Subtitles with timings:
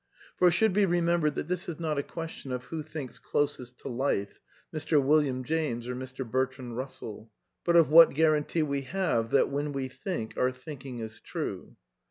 [0.35, 3.77] For it should be remembered that this is not a question of who thinks closest
[3.81, 4.39] to life,
[4.73, 4.99] Mr.
[4.99, 6.27] William James or Mr.
[6.27, 7.29] Bertrand Russell,
[7.63, 11.75] but of what guarantee we have thftir\ when we think our thinking is true.